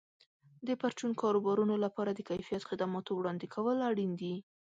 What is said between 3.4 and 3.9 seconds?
کول